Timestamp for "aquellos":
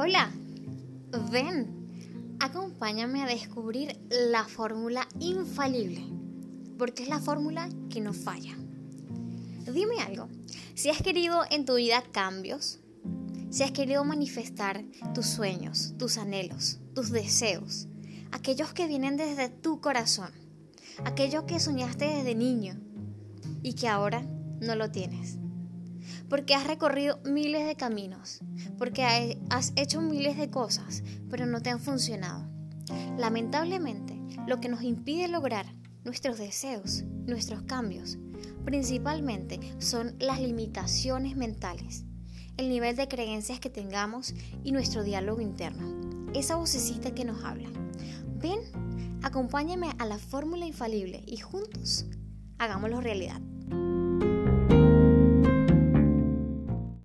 18.30-18.72, 21.06-21.42